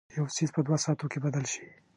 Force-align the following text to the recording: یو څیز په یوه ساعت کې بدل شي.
یو 0.17 0.25
څیز 0.35 0.49
په 0.53 0.59
یوه 0.65 0.77
ساعت 0.85 0.99
کې 1.11 1.19
بدل 1.25 1.43
شي. 1.53 1.65